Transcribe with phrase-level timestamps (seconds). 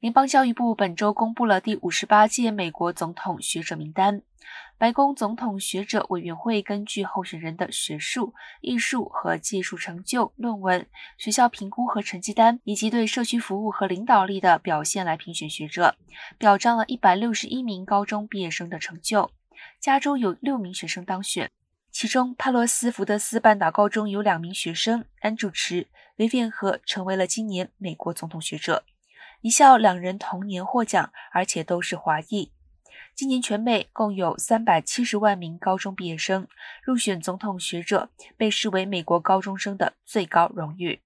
[0.00, 4.22] 联邦教育部本周公布了第五十八届美国总统学者名单。
[4.78, 15.96] 白宫总统学者委员会根据候选人的学术、艺术和技术成就、论文、学校评估和成绩单，以及对社区服务和领导力的表现来评选学者，
[16.38, 19.32] 表彰了一百六十一名高中毕业生的成就。
[19.80, 21.50] 加州有六名学生当选，
[21.90, 25.88] 其中帕洛斯福德斯半岛高中有两名学生安主持、
[26.18, 28.84] 维维和成为了今年美国总统学者。
[29.40, 32.52] 一校两人同年获奖，而且都是华裔。
[33.14, 36.46] 今年全美共有三百七十万名高中毕业生
[36.82, 41.00] 入选总统学者，被视为美国高中生的最高荣誉。